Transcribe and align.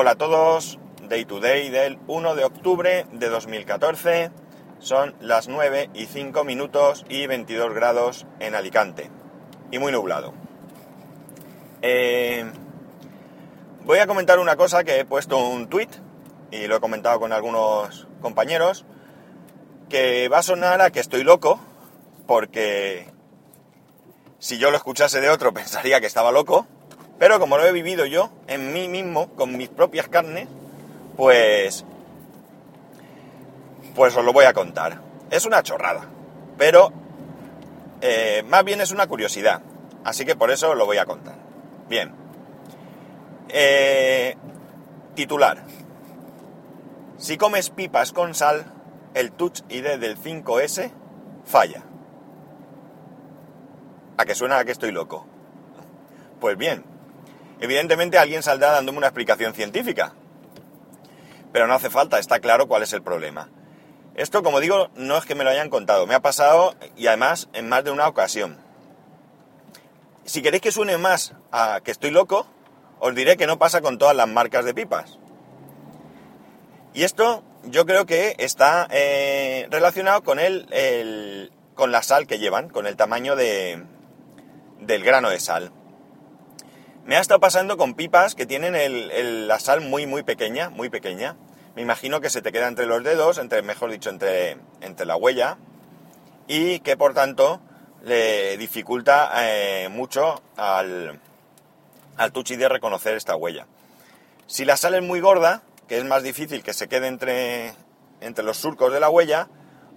Hola 0.00 0.12
a 0.12 0.14
todos, 0.14 0.78
Day 1.08 1.24
to 1.24 1.40
Day 1.40 1.70
del 1.70 1.98
1 2.06 2.36
de 2.36 2.44
octubre 2.44 3.04
de 3.10 3.28
2014. 3.28 4.30
Son 4.78 5.16
las 5.18 5.48
9 5.48 5.90
y 5.92 6.06
5 6.06 6.44
minutos 6.44 7.04
y 7.08 7.26
22 7.26 7.74
grados 7.74 8.24
en 8.38 8.54
Alicante. 8.54 9.10
Y 9.72 9.80
muy 9.80 9.90
nublado. 9.90 10.34
Eh, 11.82 12.48
voy 13.82 13.98
a 13.98 14.06
comentar 14.06 14.38
una 14.38 14.54
cosa 14.54 14.84
que 14.84 15.00
he 15.00 15.04
puesto 15.04 15.36
un 15.36 15.68
tweet 15.68 15.88
y 16.52 16.68
lo 16.68 16.76
he 16.76 16.80
comentado 16.80 17.18
con 17.18 17.32
algunos 17.32 18.06
compañeros. 18.20 18.86
Que 19.88 20.28
va 20.28 20.38
a 20.38 20.42
sonar 20.44 20.80
a 20.80 20.92
que 20.92 21.00
estoy 21.00 21.24
loco 21.24 21.58
porque 22.28 23.08
si 24.38 24.58
yo 24.58 24.70
lo 24.70 24.76
escuchase 24.76 25.20
de 25.20 25.30
otro 25.30 25.52
pensaría 25.54 26.00
que 26.00 26.06
estaba 26.06 26.30
loco 26.30 26.68
pero 27.18 27.40
como 27.40 27.56
lo 27.56 27.66
he 27.66 27.72
vivido 27.72 28.06
yo, 28.06 28.30
en 28.46 28.72
mí 28.72 28.88
mismo, 28.88 29.28
con 29.34 29.56
mis 29.56 29.68
propias 29.68 30.08
carnes, 30.08 30.48
pues... 31.16 31.84
Pues 33.94 34.16
os 34.16 34.24
lo 34.24 34.32
voy 34.32 34.44
a 34.44 34.52
contar. 34.52 35.00
Es 35.30 35.44
una 35.44 35.62
chorrada, 35.62 36.06
pero 36.56 36.92
eh, 38.00 38.44
más 38.48 38.64
bien 38.64 38.80
es 38.80 38.92
una 38.92 39.08
curiosidad. 39.08 39.60
Así 40.04 40.24
que 40.24 40.36
por 40.36 40.50
eso 40.50 40.74
lo 40.74 40.86
voy 40.86 40.98
a 40.98 41.06
contar. 41.06 41.36
Bien. 41.88 42.14
Eh, 43.48 44.36
titular. 45.14 45.64
Si 47.16 47.36
comes 47.36 47.70
pipas 47.70 48.12
con 48.12 48.34
sal, 48.34 48.72
el 49.14 49.32
Touch 49.32 49.62
ID 49.68 49.98
del 49.98 50.16
5S 50.16 50.92
falla. 51.44 51.82
¿A 54.16 54.24
que 54.24 54.34
suena 54.36 54.58
a 54.58 54.64
que 54.64 54.72
estoy 54.72 54.92
loco? 54.92 55.26
Pues 56.40 56.56
bien, 56.56 56.84
Evidentemente 57.60 58.18
alguien 58.18 58.42
saldrá 58.42 58.70
dándome 58.70 58.98
una 58.98 59.08
explicación 59.08 59.54
científica. 59.54 60.14
Pero 61.52 61.66
no 61.66 61.74
hace 61.74 61.90
falta, 61.90 62.18
está 62.18 62.40
claro 62.40 62.68
cuál 62.68 62.82
es 62.82 62.92
el 62.92 63.02
problema. 63.02 63.48
Esto, 64.14 64.42
como 64.42 64.60
digo, 64.60 64.90
no 64.96 65.16
es 65.16 65.24
que 65.24 65.34
me 65.34 65.44
lo 65.44 65.50
hayan 65.50 65.70
contado, 65.70 66.06
me 66.06 66.14
ha 66.14 66.20
pasado 66.20 66.74
y 66.96 67.06
además 67.06 67.48
en 67.52 67.68
más 67.68 67.84
de 67.84 67.92
una 67.92 68.08
ocasión. 68.08 68.58
Si 70.24 70.42
queréis 70.42 70.60
que 70.60 70.72
suene 70.72 70.98
más 70.98 71.34
a 71.52 71.80
que 71.82 71.90
estoy 71.90 72.10
loco, 72.10 72.46
os 72.98 73.14
diré 73.14 73.36
que 73.36 73.46
no 73.46 73.58
pasa 73.58 73.80
con 73.80 73.96
todas 73.96 74.16
las 74.16 74.28
marcas 74.28 74.64
de 74.64 74.74
pipas. 74.74 75.18
Y 76.94 77.04
esto 77.04 77.44
yo 77.64 77.86
creo 77.86 78.06
que 78.06 78.34
está 78.38 78.88
eh, 78.90 79.68
relacionado 79.70 80.22
con, 80.22 80.38
el, 80.38 81.52
con 81.74 81.92
la 81.92 82.02
sal 82.02 82.26
que 82.26 82.38
llevan, 82.38 82.68
con 82.68 82.86
el 82.86 82.96
tamaño 82.96 83.36
de, 83.36 83.84
del 84.80 85.04
grano 85.04 85.30
de 85.30 85.38
sal. 85.38 85.70
Me 87.08 87.16
ha 87.16 87.20
estado 87.20 87.40
pasando 87.40 87.78
con 87.78 87.94
pipas 87.94 88.34
que 88.34 88.44
tienen 88.44 89.48
la 89.48 89.58
sal 89.60 89.80
muy, 89.80 90.04
muy 90.04 90.24
pequeña, 90.24 90.68
muy 90.68 90.90
pequeña. 90.90 91.36
Me 91.74 91.80
imagino 91.80 92.20
que 92.20 92.28
se 92.28 92.42
te 92.42 92.52
queda 92.52 92.68
entre 92.68 92.84
los 92.84 93.02
dedos, 93.02 93.38
entre, 93.38 93.62
mejor 93.62 93.90
dicho, 93.90 94.10
entre, 94.10 94.58
entre 94.82 95.06
la 95.06 95.16
huella, 95.16 95.56
y 96.48 96.80
que 96.80 96.98
por 96.98 97.14
tanto 97.14 97.62
le 98.04 98.58
dificulta 98.58 99.30
eh, 99.36 99.88
mucho 99.88 100.42
al, 100.58 101.18
al 102.18 102.32
Touch 102.32 102.50
ID 102.50 102.66
reconocer 102.66 103.16
esta 103.16 103.36
huella. 103.36 103.66
Si 104.46 104.66
la 104.66 104.76
sal 104.76 104.94
es 104.94 105.02
muy 105.02 105.20
gorda, 105.20 105.62
que 105.88 105.96
es 105.96 106.04
más 106.04 106.22
difícil 106.22 106.62
que 106.62 106.74
se 106.74 106.88
quede 106.88 107.06
entre, 107.06 107.72
entre 108.20 108.44
los 108.44 108.58
surcos 108.58 108.92
de 108.92 109.00
la 109.00 109.08
huella, 109.08 109.48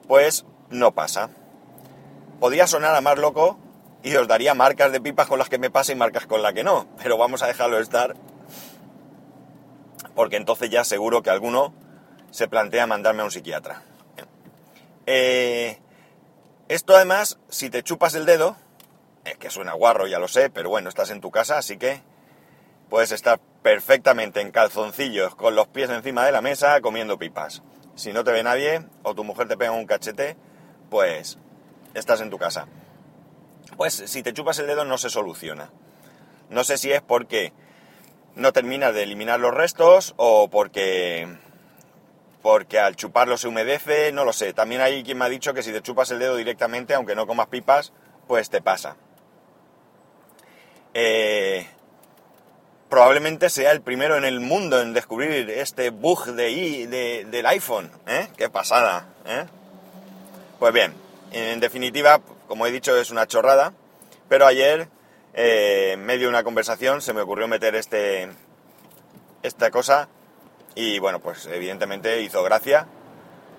pues 0.07 0.45
no 0.69 0.93
pasa. 0.93 1.29
Podría 2.39 2.67
sonar 2.67 2.95
a 2.95 3.01
más 3.01 3.19
loco 3.19 3.59
y 4.03 4.15
os 4.15 4.27
daría 4.27 4.53
marcas 4.53 4.91
de 4.91 5.01
pipas 5.01 5.27
con 5.27 5.39
las 5.39 5.49
que 5.49 5.57
me 5.57 5.69
pasa 5.69 5.91
y 5.91 5.95
marcas 5.95 6.25
con 6.25 6.41
las 6.41 6.53
que 6.53 6.63
no, 6.63 6.87
pero 7.01 7.17
vamos 7.17 7.43
a 7.43 7.47
dejarlo 7.47 7.79
estar 7.79 8.15
porque 10.15 10.35
entonces 10.35 10.69
ya 10.69 10.83
seguro 10.83 11.21
que 11.21 11.29
alguno 11.29 11.73
se 12.31 12.47
plantea 12.47 12.87
mandarme 12.87 13.21
a 13.21 13.25
un 13.25 13.31
psiquiatra. 13.31 13.83
Eh, 15.05 15.79
esto 16.67 16.95
además, 16.95 17.39
si 17.49 17.69
te 17.69 17.83
chupas 17.83 18.15
el 18.15 18.25
dedo, 18.25 18.55
es 19.25 19.37
que 19.37 19.49
suena 19.49 19.73
guarro, 19.73 20.07
ya 20.07 20.19
lo 20.19 20.27
sé, 20.27 20.49
pero 20.49 20.69
bueno, 20.69 20.89
estás 20.89 21.09
en 21.09 21.21
tu 21.21 21.31
casa, 21.31 21.57
así 21.57 21.77
que 21.77 22.01
puedes 22.89 23.11
estar 23.11 23.39
perfectamente 23.61 24.41
en 24.41 24.51
calzoncillos, 24.51 25.35
con 25.35 25.55
los 25.55 25.67
pies 25.67 25.89
encima 25.89 26.25
de 26.25 26.31
la 26.31 26.41
mesa, 26.41 26.81
comiendo 26.81 27.17
pipas. 27.17 27.61
Si 27.95 28.13
no 28.13 28.23
te 28.23 28.31
ve 28.31 28.43
nadie 28.43 28.85
o 29.03 29.13
tu 29.15 29.23
mujer 29.23 29.47
te 29.47 29.57
pega 29.57 29.71
un 29.71 29.85
cachete, 29.85 30.37
pues 30.89 31.37
estás 31.93 32.21
en 32.21 32.29
tu 32.29 32.37
casa 32.37 32.67
pues 33.77 33.93
si 33.93 34.23
te 34.23 34.33
chupas 34.33 34.59
el 34.59 34.67
dedo 34.67 34.85
no 34.85 34.97
se 34.97 35.09
soluciona. 35.09 35.69
No 36.49 36.63
sé 36.63 36.77
si 36.77 36.91
es 36.91 37.01
porque 37.01 37.53
no 38.35 38.53
terminas 38.53 38.93
de 38.93 39.03
eliminar 39.03 39.39
los 39.39 39.53
restos 39.53 40.13
o 40.17 40.49
porque 40.49 41.27
porque 42.41 42.79
al 42.79 42.95
chuparlo 42.95 43.37
se 43.37 43.47
humedece, 43.47 44.11
no 44.11 44.25
lo 44.25 44.33
sé. 44.33 44.53
También 44.53 44.81
hay 44.81 45.03
quien 45.03 45.17
me 45.17 45.25
ha 45.25 45.29
dicho 45.29 45.53
que 45.53 45.63
si 45.63 45.71
te 45.71 45.81
chupas 45.81 46.09
el 46.11 46.19
dedo 46.19 46.35
directamente, 46.35 46.93
aunque 46.93 47.15
no 47.15 47.27
comas 47.27 47.47
pipas, 47.47 47.93
pues 48.27 48.49
te 48.49 48.61
pasa. 48.61 48.95
Eh, 50.93 51.67
probablemente 52.89 53.49
sea 53.49 53.71
el 53.71 53.81
primero 53.81 54.17
en 54.17 54.25
el 54.25 54.39
mundo 54.39 54.81
en 54.81 54.93
descubrir 54.93 55.49
este 55.49 55.91
bug 55.91 56.25
de, 56.33 57.27
del 57.29 57.45
iPhone. 57.45 57.91
¿eh? 58.07 58.27
¡Qué 58.35 58.49
pasada! 58.49 59.07
¿eh? 59.25 59.45
Pues 60.59 60.73
bien, 60.73 60.93
en 61.31 61.59
definitiva, 61.59 62.21
como 62.51 62.65
he 62.65 62.71
dicho, 62.71 62.97
es 62.97 63.11
una 63.11 63.27
chorrada, 63.27 63.71
pero 64.27 64.45
ayer, 64.45 64.89
eh, 65.33 65.91
en 65.93 66.05
medio 66.05 66.23
de 66.23 66.27
una 66.31 66.43
conversación, 66.43 67.01
se 67.01 67.13
me 67.13 67.21
ocurrió 67.21 67.47
meter 67.47 67.75
este, 67.75 68.29
esta 69.41 69.71
cosa 69.71 70.09
y 70.75 70.99
bueno, 70.99 71.21
pues 71.21 71.45
evidentemente 71.45 72.21
hizo 72.21 72.43
gracia, 72.43 72.87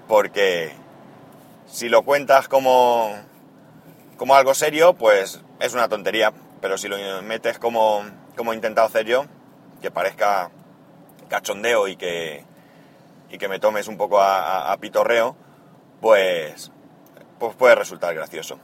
porque 0.09 0.75
si 1.65 1.89
lo 1.89 2.03
cuentas 2.03 2.49
como, 2.49 3.17
como 4.19 4.35
algo 4.35 4.53
serio, 4.53 4.93
pues 4.93 5.41
es 5.59 5.73
una 5.73 5.89
tontería, 5.89 6.35
pero 6.61 6.77
si 6.77 6.87
lo 6.87 7.23
metes 7.23 7.59
como, 7.59 8.05
como 8.37 8.53
he 8.53 8.57
intentado 8.57 8.89
hacer 8.89 9.07
yo, 9.07 9.25
que 9.81 9.91
parezca 9.91 10.51
cachondeo 11.31 11.89
y 11.89 11.97
que, 11.97 12.45
y 13.31 13.39
que 13.39 13.49
me 13.49 13.59
tomes 13.59 13.89
un 13.89 13.97
poco 13.97 14.21
a 14.21 14.77
pitorreo, 14.83 15.35
pues, 16.03 16.71
pues 17.39 17.57
puede 17.57 17.75
resultar 17.75 18.15
gracioso. 18.15 18.59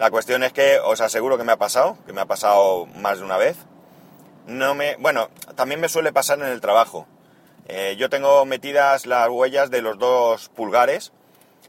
La 0.00 0.10
cuestión 0.10 0.42
es 0.42 0.54
que 0.54 0.78
os 0.78 1.02
aseguro 1.02 1.36
que 1.36 1.44
me 1.44 1.52
ha 1.52 1.58
pasado, 1.58 1.98
que 2.06 2.14
me 2.14 2.22
ha 2.22 2.24
pasado 2.24 2.86
más 2.86 3.18
de 3.18 3.24
una 3.26 3.36
vez. 3.36 3.58
No 4.46 4.74
me, 4.74 4.96
bueno, 4.96 5.28
también 5.56 5.78
me 5.78 5.90
suele 5.90 6.10
pasar 6.10 6.38
en 6.38 6.46
el 6.46 6.62
trabajo. 6.62 7.06
Eh, 7.68 7.96
yo 7.98 8.08
tengo 8.08 8.46
metidas 8.46 9.04
las 9.04 9.28
huellas 9.28 9.70
de 9.70 9.82
los 9.82 9.98
dos 9.98 10.48
pulgares, 10.48 11.12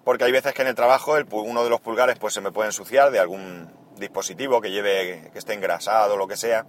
porque 0.06 0.24
hay 0.24 0.32
veces 0.32 0.54
que 0.54 0.62
en 0.62 0.70
el 0.70 0.76
trabajo 0.76 1.16
uno 1.30 1.66
de 1.66 1.70
los 1.70 1.82
pulgares 1.82 2.18
pues 2.20 2.34
se 2.34 2.40
me 2.40 2.54
puede 2.54 2.70
ensuciar 2.70 3.12
de 3.12 3.20
algún 3.20 3.70
dispositivo 3.98 4.62
que 4.62 4.72
lleve, 4.72 5.30
que 5.34 5.38
esté 5.38 5.52
engrasado 5.54 6.16
lo 6.16 6.30
que 6.30 6.38
sea, 6.38 6.66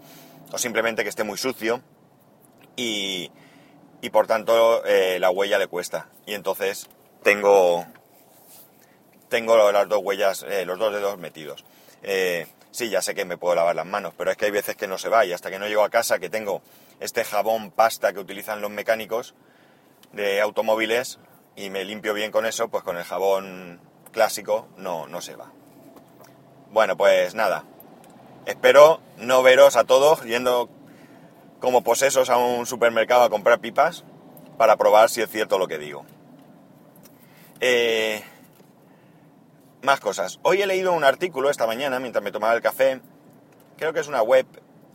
o 0.51 0.59
simplemente 0.59 1.05
que 1.05 1.11
esté 1.11 1.23
muy 1.23 1.39
sucio, 1.39 1.81
y, 2.75 3.31
y 4.01 4.11
por 4.11 4.27
tanto 4.27 4.85
eh, 4.85 5.21
la 5.21 5.31
huella 5.31 5.61
le 5.61 5.69
cuesta. 5.69 6.09
Y 6.27 6.35
entonces 6.35 6.91
tengo, 7.23 7.87
tengo 9.33 9.73
las 9.73 9.89
dos 9.89 10.01
huellas, 10.03 10.45
eh, 10.47 10.67
los 10.67 10.79
dos 10.79 10.93
dedos 10.93 11.17
metidos. 11.17 11.65
Eh, 12.03 12.47
sí, 12.71 12.91
ya 12.91 13.01
sé 13.01 13.15
que 13.15 13.25
me 13.25 13.39
puedo 13.39 13.55
lavar 13.55 13.75
las 13.75 13.87
manos, 13.87 14.13
pero 14.15 14.31
es 14.31 14.37
que 14.37 14.45
hay 14.45 14.51
veces 14.51 14.77
que 14.77 14.87
no 14.87 14.99
se 14.99 15.09
va 15.09 15.25
y 15.25 15.33
hasta 15.33 15.51
que 15.51 15.59
no 15.59 15.67
llego 15.67 15.83
a 15.85 15.89
casa 15.89 16.19
que 16.19 16.29
tengo 16.29 16.61
este 17.01 17.25
jabón 17.25 17.71
pasta 17.71 18.13
que 18.13 18.19
utilizan 18.19 18.61
los 18.61 18.71
mecánicos 18.71 19.35
de 20.13 20.43
automóviles 20.43 21.19
y 21.57 21.71
me 21.71 21.83
limpio 21.87 22.13
bien 22.13 22.31
con 22.31 22.45
eso, 22.45 22.69
pues 22.69 22.85
con 22.85 22.99
el 22.99 23.05
jabón 23.05 23.81
clásico 24.13 24.69
no, 24.77 25.07
no 25.07 25.23
se 25.23 25.35
va. 25.35 25.51
Bueno, 26.71 26.99
pues 26.99 27.35
nada. 27.35 27.65
Espero 28.45 29.01
no 29.17 29.43
veros 29.43 29.77
a 29.77 29.85
todos 29.85 30.25
yendo 30.25 30.69
como 31.59 31.83
posesos 31.83 32.29
a 32.29 32.37
un 32.37 32.67
supermercado 32.67 33.23
a 33.23 33.31
comprar 33.31 33.61
pipas 33.61 34.05
para 34.59 34.77
probar 34.77 35.09
si 35.09 35.23
es 35.23 35.31
cierto 35.31 35.59
lo 35.59 35.69
que 35.69 35.79
digo. 35.79 36.05
Eh, 37.61 38.23
más 39.83 40.01
cosas. 40.01 40.39
Hoy 40.43 40.63
he 40.63 40.67
leído 40.67 40.93
un 40.93 41.05
artículo 41.05 41.51
esta 41.51 41.67
mañana 41.67 41.99
mientras 41.99 42.23
me 42.23 42.33
tomaba 42.33 42.55
el 42.55 42.63
café. 42.63 43.01
Creo 43.77 43.93
que 43.93 44.01
es 44.01 44.09
una 44.09 44.23
web 44.23 44.47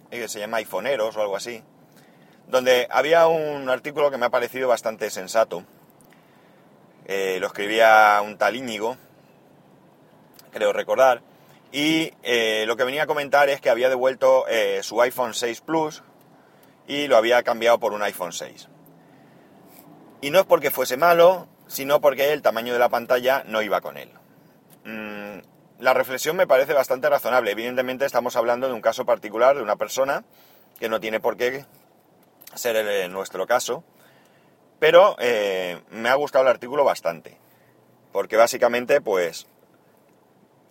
que 0.10 0.28
se 0.28 0.40
llama 0.40 0.58
iPhoneeros 0.58 1.16
o 1.18 1.22
algo 1.22 1.36
así. 1.36 1.62
Donde 2.48 2.88
había 2.90 3.28
un 3.28 3.70
artículo 3.70 4.10
que 4.10 4.18
me 4.18 4.26
ha 4.26 4.30
parecido 4.30 4.70
bastante 4.70 5.10
sensato. 5.10 5.64
Eh, 7.06 7.38
lo 7.40 7.48
escribía 7.48 8.22
un 8.24 8.38
tal 8.38 8.56
Íñigo, 8.56 8.98
creo 10.52 10.72
recordar. 10.72 11.22
Y 11.72 12.14
eh, 12.24 12.64
lo 12.66 12.78
que 12.78 12.86
venía 12.86 13.04
a 13.04 13.08
comentar 13.08 13.50
es 13.50 13.60
que 13.60 13.70
había 13.70 13.90
devuelto 13.90 14.48
eh, 14.48 14.80
su 14.84 15.02
iPhone 15.02 15.34
6 15.34 15.62
Plus 15.62 16.04
y 16.88 17.08
lo 17.08 17.18
había 17.18 17.44
cambiado 17.44 17.78
por 17.80 17.92
un 17.92 18.02
iPhone 18.04 18.32
6. 18.32 18.70
Y 20.22 20.30
no 20.30 20.40
es 20.40 20.46
porque 20.46 20.72
fuese 20.72 20.96
malo, 20.96 21.48
sino 21.68 22.00
porque 22.00 22.32
el 22.32 22.42
tamaño 22.42 22.72
de 22.72 22.80
la 22.80 22.90
pantalla 22.90 23.44
no 23.46 23.62
iba 23.62 23.82
con 23.82 23.98
él. 23.98 24.10
Mm, 24.88 25.40
la 25.80 25.94
reflexión 25.94 26.38
me 26.38 26.48
parece 26.48 26.74
bastante 26.74 27.10
razonable. 27.10 27.52
Evidentemente 27.52 28.06
estamos 28.06 28.38
hablando 28.38 28.68
de 28.68 28.74
un 28.74 28.82
caso 28.82 29.06
particular, 29.06 29.58
de 29.58 29.62
una 29.62 29.76
persona 29.76 30.24
que 30.80 30.88
no 30.88 31.02
tiene 31.02 31.20
por 31.20 31.36
qué 31.36 31.66
ser 32.56 32.78
el, 32.78 33.12
nuestro 33.12 33.46
caso, 33.46 33.84
pero 34.80 35.18
eh, 35.20 35.82
me 35.90 36.08
ha 36.08 36.16
gustado 36.16 36.46
el 36.46 36.52
artículo 36.52 36.86
bastante, 36.86 37.38
porque 38.14 38.38
básicamente 38.38 39.02
pues 39.02 39.46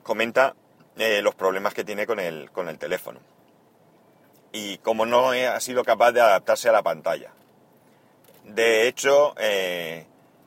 comenta 0.02 0.54
eh, 0.96 1.20
los 1.20 1.34
problemas 1.34 1.74
que 1.74 1.84
tiene 1.84 2.06
con 2.06 2.18
el, 2.18 2.50
con 2.52 2.70
el 2.70 2.78
teléfono 2.78 3.20
y 4.50 4.78
cómo 4.78 5.04
no 5.04 5.32
ha 5.32 5.60
sido 5.60 5.84
capaz 5.84 6.12
de 6.12 6.22
adaptarse 6.22 6.70
a 6.70 6.72
la 6.72 6.82
pantalla. 6.82 7.32
De 8.44 8.88
hecho, 8.88 9.34
eh, 9.38 10.06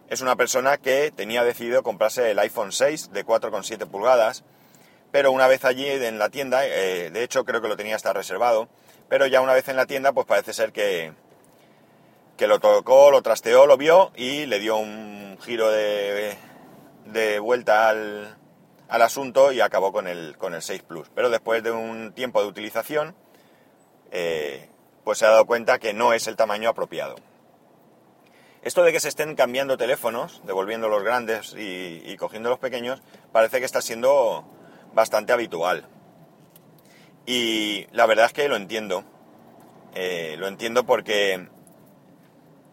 es 0.09 0.21
una 0.21 0.35
persona 0.35 0.77
que 0.77 1.11
tenía 1.11 1.43
decidido 1.43 1.83
comprarse 1.83 2.31
el 2.31 2.39
iPhone 2.39 2.71
6 2.71 3.11
de 3.11 3.25
4,7 3.25 3.87
pulgadas, 3.87 4.43
pero 5.11 5.31
una 5.31 5.47
vez 5.47 5.65
allí 5.65 5.87
en 5.87 6.19
la 6.19 6.29
tienda, 6.29 6.65
eh, 6.65 7.11
de 7.11 7.23
hecho 7.23 7.45
creo 7.45 7.61
que 7.61 7.67
lo 7.67 7.77
tenía 7.77 7.95
hasta 7.95 8.11
reservado, 8.11 8.67
pero 9.07 9.27
ya 9.27 9.41
una 9.41 9.53
vez 9.53 9.67
en 9.69 9.75
la 9.75 9.85
tienda 9.85 10.11
pues 10.11 10.25
parece 10.25 10.53
ser 10.53 10.71
que, 10.71 11.13
que 12.37 12.47
lo 12.47 12.59
tocó, 12.59 13.11
lo 13.11 13.21
trasteó, 13.21 13.67
lo 13.67 13.77
vio 13.77 14.11
y 14.15 14.47
le 14.47 14.59
dio 14.59 14.77
un 14.77 15.37
giro 15.41 15.69
de, 15.69 16.35
de 17.05 17.39
vuelta 17.39 17.89
al, 17.89 18.35
al, 18.87 19.01
asunto 19.03 19.51
y 19.51 19.61
acabó 19.61 19.91
con 19.91 20.07
el, 20.07 20.37
con 20.37 20.55
el 20.55 20.61
6 20.61 20.83
Plus. 20.83 21.07
Pero 21.13 21.29
después 21.29 21.63
de 21.63 21.71
un 21.71 22.13
tiempo 22.13 22.41
de 22.41 22.47
utilización, 22.47 23.15
eh, 24.11 24.69
pues 25.03 25.19
se 25.19 25.25
ha 25.25 25.29
dado 25.29 25.45
cuenta 25.45 25.79
que 25.79 25.93
no 25.93 26.13
es 26.13 26.27
el 26.27 26.35
tamaño 26.35 26.69
apropiado. 26.69 27.15
Esto 28.61 28.83
de 28.83 28.91
que 28.91 28.99
se 28.99 29.07
estén 29.07 29.35
cambiando 29.35 29.77
teléfonos, 29.77 30.41
devolviendo 30.45 30.89
los 30.89 31.03
grandes 31.03 31.55
y, 31.57 32.15
cogiendo 32.17 32.49
los 32.49 32.59
pequeños, 32.59 33.01
parece 33.31 33.59
que 33.59 33.65
está 33.65 33.81
siendo 33.81 34.45
bastante 34.93 35.31
habitual. 35.31 35.87
Y 37.25 37.87
la 37.91 38.05
verdad 38.05 38.25
es 38.25 38.33
que 38.33 38.49
lo 38.49 38.57
entiendo. 38.57 39.05
Eh, 39.95 40.35
lo 40.37 40.47
entiendo 40.47 40.85
porque... 40.85 41.47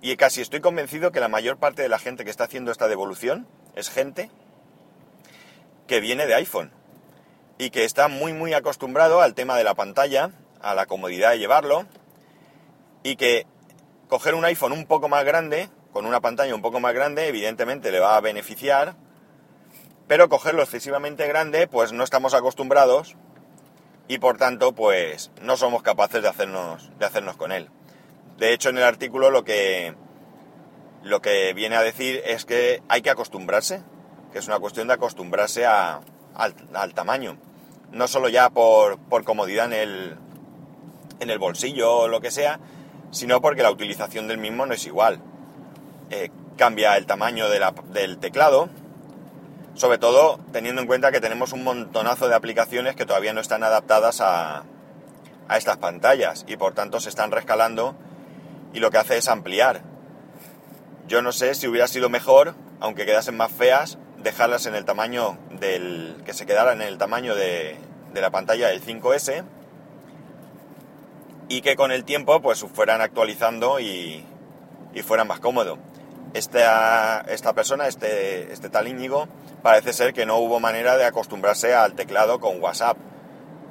Y 0.02 0.16
casi 0.16 0.40
estoy 0.40 0.60
convencido 0.60 1.12
que 1.12 1.20
la 1.20 1.28
mayor 1.28 1.56
parte 1.56 1.82
de 1.82 1.88
la 1.88 1.98
gente 1.98 2.24
que 2.24 2.30
está 2.30 2.44
haciendo 2.44 2.72
esta 2.72 2.88
devolución 2.88 3.46
es 3.74 3.88
gente 3.88 4.30
que 5.86 6.00
viene 6.00 6.26
de 6.26 6.34
iPhone 6.34 6.72
y 7.58 7.70
que 7.70 7.84
está 7.84 8.08
muy 8.08 8.32
muy 8.32 8.52
acostumbrado 8.54 9.20
al 9.20 9.34
tema 9.34 9.56
de 9.56 9.64
la 9.64 9.74
pantalla, 9.74 10.30
a 10.60 10.74
la 10.74 10.86
comodidad 10.86 11.30
de 11.30 11.38
llevarlo 11.38 11.86
y 13.02 13.16
que 13.16 13.46
coger 14.08 14.34
un 14.34 14.44
iPhone 14.44 14.72
un 14.72 14.86
poco 14.86 15.08
más 15.08 15.24
grande, 15.24 15.68
con 15.92 16.06
una 16.06 16.20
pantalla 16.20 16.54
un 16.54 16.62
poco 16.62 16.80
más 16.80 16.94
grande, 16.94 17.28
evidentemente 17.28 17.90
le 17.90 18.00
va 18.00 18.16
a 18.16 18.20
beneficiar, 18.20 18.94
pero 20.06 20.28
cogerlo 20.28 20.62
excesivamente 20.62 21.26
grande, 21.26 21.66
pues 21.66 21.92
no 21.92 22.04
estamos 22.04 22.34
acostumbrados 22.34 23.16
y 24.08 24.18
por 24.18 24.38
tanto, 24.38 24.72
pues 24.72 25.32
no 25.42 25.56
somos 25.56 25.82
capaces 25.82 26.22
de 26.22 26.28
hacernos, 26.28 26.90
de 26.98 27.06
hacernos 27.06 27.36
con 27.36 27.50
él. 27.50 27.68
De 28.38 28.52
hecho, 28.52 28.68
en 28.68 28.78
el 28.78 28.84
artículo 28.84 29.30
lo 29.30 29.44
que, 29.44 29.94
lo 31.02 31.20
que 31.20 31.52
viene 31.54 31.76
a 31.76 31.82
decir 31.82 32.22
es 32.24 32.44
que 32.44 32.82
hay 32.88 33.02
que 33.02 33.10
acostumbrarse, 33.10 33.82
que 34.32 34.38
es 34.38 34.46
una 34.46 34.60
cuestión 34.60 34.86
de 34.86 34.94
acostumbrarse 34.94 35.66
a, 35.66 36.02
al, 36.34 36.94
tamaño. 36.94 37.36
No 37.90 38.06
solo 38.06 38.28
ya 38.28 38.50
por, 38.50 38.98
por 38.98 39.24
comodidad 39.24 39.66
en 39.66 39.72
el, 39.72 40.16
en 41.18 41.30
el 41.30 41.38
bolsillo 41.38 41.92
o 41.96 42.08
lo 42.08 42.20
que 42.20 42.30
sea, 42.30 42.60
sino 43.16 43.40
porque 43.40 43.62
la 43.62 43.70
utilización 43.70 44.28
del 44.28 44.36
mismo 44.36 44.66
no 44.66 44.74
es 44.74 44.86
igual. 44.86 45.20
Eh, 46.10 46.30
cambia 46.58 46.98
el 46.98 47.06
tamaño 47.06 47.46
del 47.48 48.18
teclado, 48.18 48.68
sobre 49.74 49.96
todo 49.96 50.38
teniendo 50.52 50.82
en 50.82 50.86
cuenta 50.86 51.10
que 51.10 51.20
tenemos 51.20 51.54
un 51.54 51.64
montonazo 51.64 52.28
de 52.28 52.34
aplicaciones 52.34 52.94
que 52.94 53.06
todavía 53.06 53.32
no 53.32 53.40
están 53.40 53.62
adaptadas 53.62 54.20
a, 54.20 54.64
a 55.48 55.56
estas 55.56 55.78
pantallas 55.78 56.44
y 56.46 56.58
por 56.58 56.74
tanto 56.74 57.00
se 57.00 57.08
están 57.08 57.30
rescalando 57.30 57.94
y 58.74 58.80
lo 58.80 58.90
que 58.90 58.98
hace 58.98 59.16
es 59.16 59.28
ampliar. 59.28 59.80
Yo 61.08 61.22
no 61.22 61.32
sé 61.32 61.54
si 61.54 61.68
hubiera 61.68 61.88
sido 61.88 62.10
mejor, 62.10 62.54
aunque 62.80 63.06
quedasen 63.06 63.36
más 63.38 63.50
feas, 63.50 63.96
dejarlas 64.18 64.66
en 64.66 64.74
el 64.74 64.84
tamaño 64.84 65.38
del. 65.52 66.16
que 66.26 66.34
se 66.34 66.44
quedaran 66.44 66.82
en 66.82 66.88
el 66.88 66.98
tamaño 66.98 67.34
de, 67.34 67.78
de 68.12 68.20
la 68.20 68.30
pantalla 68.30 68.68
del 68.68 68.84
5S 68.84 69.55
y 71.48 71.60
que 71.60 71.76
con 71.76 71.92
el 71.92 72.04
tiempo 72.04 72.40
pues 72.40 72.64
fueran 72.74 73.00
actualizando 73.00 73.80
y, 73.80 74.24
fueran 75.04 75.28
más 75.28 75.40
cómodo. 75.40 75.78
Esta, 76.34 77.20
esta 77.28 77.52
persona, 77.52 77.86
este, 77.86 78.52
este 78.52 78.68
tal 78.68 78.88
Íñigo, 78.88 79.28
parece 79.62 79.92
ser 79.92 80.12
que 80.12 80.26
no 80.26 80.38
hubo 80.38 80.58
manera 80.58 80.96
de 80.96 81.04
acostumbrarse 81.04 81.74
al 81.74 81.94
teclado 81.94 82.40
con 82.40 82.62
WhatsApp, 82.62 82.96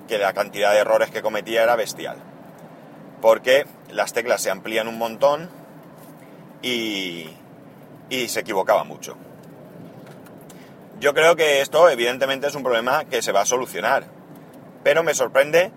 que 0.07 0.17
la 0.17 0.33
cantidad 0.33 0.71
de 0.71 0.79
errores 0.79 1.09
que 1.09 1.21
cometía 1.21 1.63
era 1.63 1.75
bestial. 1.75 2.17
Porque 3.21 3.65
las 3.91 4.13
teclas 4.13 4.41
se 4.41 4.51
amplían 4.51 4.87
un 4.87 4.97
montón 4.97 5.49
y, 6.61 7.29
y 8.09 8.27
se 8.27 8.41
equivocaba 8.41 8.83
mucho. 8.83 9.17
Yo 10.99 11.13
creo 11.13 11.35
que 11.35 11.61
esto 11.61 11.89
evidentemente 11.89 12.47
es 12.47 12.55
un 12.55 12.63
problema 12.63 13.05
que 13.05 13.21
se 13.21 13.31
va 13.31 13.41
a 13.41 13.45
solucionar, 13.45 14.05
pero 14.83 15.03
me 15.03 15.13
sorprende 15.13 15.71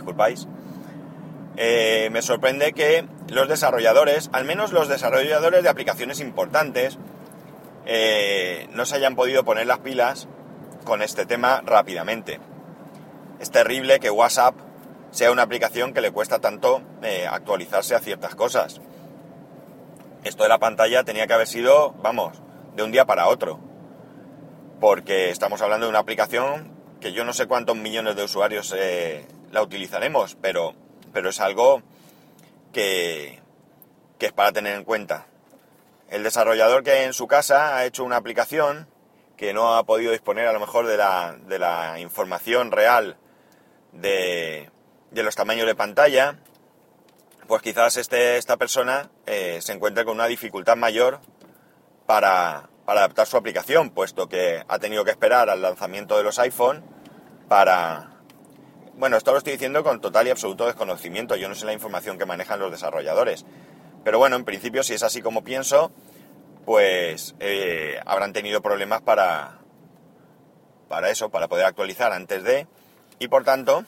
disculpáis, 0.00 0.48
eh, 1.56 2.08
me 2.10 2.22
sorprende 2.22 2.72
que 2.72 3.06
los 3.28 3.48
desarrolladores, 3.48 4.30
al 4.32 4.44
menos 4.44 4.72
los 4.72 4.88
desarrolladores 4.88 5.62
de 5.62 5.68
aplicaciones 5.68 6.20
importantes, 6.20 6.98
eh, 7.84 8.66
no 8.72 8.86
se 8.86 8.96
hayan 8.96 9.14
podido 9.14 9.44
poner 9.44 9.66
las 9.66 9.80
pilas 9.80 10.28
con 10.84 11.02
este 11.02 11.26
tema 11.26 11.62
rápidamente. 11.64 12.40
Es 13.40 13.50
terrible 13.50 14.00
que 14.00 14.10
WhatsApp 14.10 14.54
sea 15.10 15.32
una 15.32 15.42
aplicación 15.42 15.92
que 15.92 16.00
le 16.00 16.12
cuesta 16.12 16.38
tanto 16.38 16.82
eh, 17.02 17.26
actualizarse 17.30 17.94
a 17.94 18.00
ciertas 18.00 18.34
cosas. 18.34 18.80
Esto 20.24 20.44
de 20.44 20.48
la 20.48 20.58
pantalla 20.58 21.04
tenía 21.04 21.26
que 21.26 21.34
haber 21.34 21.46
sido, 21.46 21.92
vamos, 22.02 22.40
de 22.74 22.82
un 22.82 22.92
día 22.92 23.06
para 23.06 23.28
otro. 23.28 23.58
Porque 24.80 25.30
estamos 25.30 25.60
hablando 25.60 25.86
de 25.86 25.90
una 25.90 25.98
aplicación 25.98 26.72
que 27.00 27.12
yo 27.12 27.24
no 27.24 27.32
sé 27.32 27.46
cuántos 27.46 27.76
millones 27.76 28.16
de 28.16 28.24
usuarios 28.24 28.74
la 29.50 29.62
utilizaremos, 29.62 30.36
pero, 30.40 30.74
pero 31.12 31.30
es 31.30 31.40
algo 31.40 31.82
que, 32.72 33.40
que 34.18 34.26
es 34.26 34.32
para 34.32 34.52
tener 34.52 34.76
en 34.76 34.84
cuenta. 34.84 35.26
El 36.08 36.22
desarrollador 36.22 36.82
que 36.82 37.04
en 37.04 37.12
su 37.12 37.26
casa 37.26 37.76
ha 37.76 37.84
hecho 37.84 38.04
una 38.04 38.16
aplicación 38.16 38.88
que 39.36 39.52
no 39.54 39.76
ha 39.76 39.84
podido 39.84 40.12
disponer 40.12 40.46
a 40.46 40.52
lo 40.52 40.60
mejor 40.60 40.86
de 40.86 40.96
la, 40.96 41.36
de 41.46 41.58
la 41.58 41.98
información 41.98 42.70
real 42.70 43.16
de, 43.92 44.70
de, 45.10 45.22
los 45.22 45.34
tamaños 45.34 45.66
de 45.66 45.74
pantalla, 45.74 46.38
pues 47.48 47.62
quizás 47.62 47.96
este, 47.96 48.36
esta 48.36 48.56
persona 48.56 49.10
eh, 49.26 49.58
se 49.62 49.72
encuentre 49.72 50.04
con 50.04 50.14
una 50.14 50.26
dificultad 50.26 50.76
mayor 50.76 51.20
para, 52.06 52.68
para 52.84 53.00
adaptar 53.00 53.26
su 53.26 53.36
aplicación, 53.36 53.90
puesto 53.90 54.28
que 54.28 54.62
ha 54.68 54.78
tenido 54.78 55.04
que 55.04 55.10
esperar 55.10 55.48
al 55.48 55.62
lanzamiento 55.62 56.16
de 56.16 56.24
los 56.24 56.38
iPhone 56.38 56.84
para, 57.48 58.09
bueno, 58.94 59.16
esto 59.16 59.32
lo 59.32 59.38
estoy 59.38 59.54
diciendo 59.54 59.82
con 59.82 60.00
total 60.00 60.26
y 60.26 60.30
absoluto 60.30 60.66
desconocimiento. 60.66 61.36
Yo 61.36 61.48
no 61.48 61.54
sé 61.54 61.66
la 61.66 61.72
información 61.72 62.18
que 62.18 62.26
manejan 62.26 62.60
los 62.60 62.70
desarrolladores. 62.70 63.44
Pero 64.04 64.18
bueno, 64.18 64.36
en 64.36 64.44
principio, 64.44 64.82
si 64.82 64.94
es 64.94 65.02
así 65.02 65.22
como 65.22 65.44
pienso, 65.44 65.90
pues 66.64 67.34
eh, 67.40 68.00
habrán 68.06 68.32
tenido 68.32 68.62
problemas 68.62 69.02
para, 69.02 69.58
para 70.88 71.10
eso, 71.10 71.30
para 71.30 71.48
poder 71.48 71.66
actualizar 71.66 72.12
antes 72.12 72.42
de. 72.44 72.66
Y 73.18 73.28
por 73.28 73.44
tanto, 73.44 73.84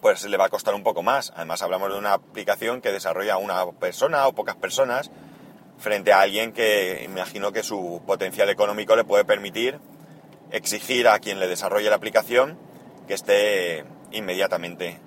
pues 0.00 0.24
le 0.24 0.36
va 0.36 0.46
a 0.46 0.50
costar 0.50 0.74
un 0.74 0.82
poco 0.82 1.02
más. 1.02 1.32
Además, 1.36 1.62
hablamos 1.62 1.92
de 1.92 1.98
una 1.98 2.14
aplicación 2.14 2.80
que 2.80 2.92
desarrolla 2.92 3.36
una 3.36 3.70
persona 3.72 4.26
o 4.26 4.34
pocas 4.34 4.56
personas 4.56 5.10
frente 5.78 6.12
a 6.12 6.20
alguien 6.20 6.52
que 6.52 7.02
imagino 7.04 7.52
que 7.52 7.62
su 7.62 8.02
potencial 8.06 8.48
económico 8.50 8.96
le 8.96 9.04
puede 9.04 9.24
permitir 9.24 9.78
exigir 10.50 11.08
a 11.08 11.18
quien 11.18 11.40
le 11.40 11.48
desarrolle 11.48 11.88
la 11.88 11.96
aplicación 11.96 12.58
que 13.06 13.14
esté 13.14 13.84
inmediatamente 14.10 14.98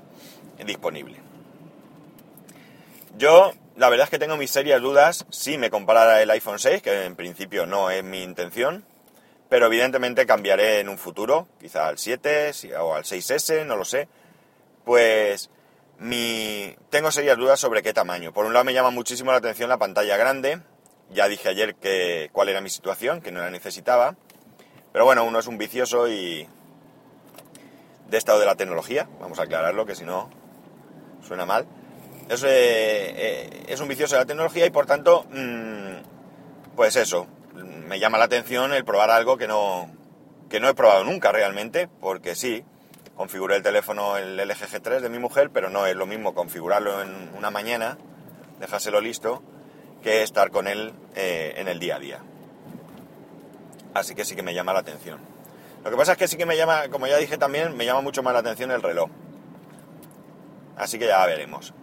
disponible. 0.66 1.18
Yo, 3.18 3.54
la 3.78 3.90
verdad 3.90 4.06
es 4.06 4.10
que 4.10 4.20
tengo 4.20 4.38
mis 4.38 4.52
serias 4.52 4.82
dudas 4.82 5.26
si 5.30 5.58
me 5.58 5.70
comprara 5.70 6.22
el 6.22 6.30
iPhone 6.32 6.60
6, 6.60 6.82
que 6.82 7.06
en 7.06 7.16
principio 7.16 7.66
no 7.66 7.90
es 7.90 8.04
mi 8.04 8.24
intención, 8.24 8.86
pero 9.50 9.68
evidentemente 9.68 10.26
cambiaré 10.26 10.80
en 10.80 10.90
un 10.90 10.98
futuro, 10.98 11.48
quizá 11.60 11.88
al 11.88 11.98
7 11.98 12.52
o 12.80 12.96
al 12.96 13.04
6S, 13.04 13.66
no 13.66 13.76
lo 13.76 13.86
sé. 13.86 14.08
Pues 14.84 15.50
mi... 15.98 16.76
tengo 16.90 17.12
serias 17.12 17.38
dudas 17.38 17.60
sobre 17.60 17.82
qué 17.82 17.94
tamaño. 17.94 18.34
Por 18.34 18.46
un 18.46 18.54
lado 18.54 18.66
me 18.66 18.74
llama 18.74 18.90
muchísimo 18.90 19.32
la 19.32 19.38
atención 19.38 19.70
la 19.70 19.78
pantalla 19.78 20.18
grande, 20.18 20.60
ya 21.10 21.28
dije 21.28 21.50
ayer 21.50 21.76
que 21.76 22.30
cuál 22.34 22.50
era 22.50 22.62
mi 22.62 22.70
situación, 22.70 23.22
que 23.22 23.32
no 23.32 23.40
la 23.40 23.50
necesitaba, 23.50 24.16
pero 24.92 25.06
bueno, 25.06 25.24
uno 25.24 25.40
es 25.40 25.48
un 25.48 25.58
vicioso 25.58 26.10
y 26.10 26.48
de 28.10 28.18
estado 28.18 28.40
de 28.40 28.46
la 28.46 28.56
tecnología, 28.56 29.08
vamos 29.20 29.40
a 29.40 29.44
aclararlo 29.44 29.86
que 29.86 29.96
si 29.96 30.06
no 30.06 30.30
suena 31.26 31.46
mal. 31.46 31.66
Es, 32.30 32.44
eh, 32.44 32.48
eh, 32.50 33.64
es 33.68 33.80
un 33.80 33.88
vicioso 33.88 34.16
de 34.16 34.22
la 34.22 34.26
tecnología 34.26 34.66
y 34.66 34.70
por 34.70 34.86
tanto, 34.86 35.26
mm, 35.32 36.76
pues 36.76 36.96
eso, 36.96 37.28
me 37.54 38.00
llama 38.00 38.18
la 38.18 38.26
atención 38.26 38.74
el 38.74 38.84
probar 38.84 39.12
algo 39.12 39.38
que 39.38 39.48
no, 39.48 39.90
que 40.50 40.60
no 40.60 40.68
he 40.68 40.74
probado 40.74 41.04
nunca 41.04 41.32
realmente, 41.32 41.88
porque 42.00 42.36
sí, 42.36 42.64
configuré 43.16 43.56
el 43.56 43.64
teléfono, 43.64 44.18
el 44.18 44.38
LG 44.38 44.68
G3 44.68 45.00
de 45.00 45.10
mi 45.10 45.20
mujer, 45.20 45.50
pero 45.52 45.70
no 45.70 45.86
es 45.86 45.96
lo 45.96 46.06
mismo 46.06 46.34
configurarlo 46.34 47.02
en 47.02 47.32
una 47.36 47.52
mañana, 47.52 47.98
dejárselo 48.60 49.02
listo, 49.02 49.42
que 50.04 50.24
estar 50.24 50.52
con 50.52 50.68
él 50.68 50.94
eh, 51.16 51.54
en 51.58 51.68
el 51.68 51.80
día 51.80 51.96
a 51.96 52.00
día. 52.00 52.20
Así 53.94 54.14
que 54.14 54.26
sí 54.26 54.36
que 54.36 54.44
me 54.44 54.54
llama 54.54 54.74
la 54.74 54.80
atención. 54.80 55.35
Lo 55.86 55.92
que 55.92 55.98
pasa 55.98 56.14
es 56.14 56.18
que 56.18 56.28
sí 56.28 56.36
que 56.36 56.48
me 56.48 56.58
llama, 56.58 56.90
como 56.90 57.06
ya 57.06 57.18
dije 57.18 57.38
también, 57.38 57.78
me 57.78 57.86
llama 57.86 58.02
mucho 58.02 58.24
más 58.24 58.34
la 58.34 58.40
atención 58.40 58.72
el 58.72 58.82
reloj. 58.82 59.08
Así 60.76 60.98
que 60.98 61.06
ya 61.06 61.24
veremos. 61.28 61.76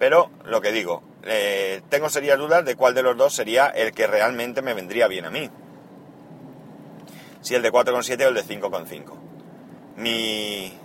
Pero 0.00 0.28
lo 0.44 0.60
que 0.60 0.72
digo, 0.72 1.04
eh, 1.22 1.80
tengo 1.88 2.08
serias 2.08 2.36
dudas 2.36 2.64
de 2.64 2.74
cuál 2.74 2.94
de 2.94 3.04
los 3.04 3.16
dos 3.16 3.32
sería 3.32 3.68
el 3.68 3.92
que 3.92 4.08
realmente 4.08 4.60
me 4.60 4.74
vendría 4.74 5.06
bien 5.06 5.24
a 5.24 5.30
mí. 5.30 5.48
Si 7.42 7.54
el 7.54 7.62
de 7.62 7.70
4,7 7.70 8.24
o 8.24 8.28
el 8.30 8.34
de 8.34 8.42
5,5. 8.42 9.14
Mi, 9.98 10.76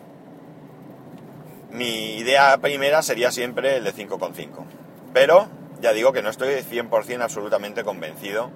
mi 1.71 2.17
idea 2.17 2.55
primera 2.59 3.01
sería 3.01 3.31
siempre 3.31 3.77
el 3.77 3.83
de 3.83 3.95
5,5. 3.95 4.63
Pero 5.11 5.47
ya 5.81 5.91
digo 5.91 6.13
que 6.13 6.21
no 6.21 6.29
estoy 6.29 6.49
100% 6.49 7.23
absolutamente 7.23 7.83
convencido 7.83 8.51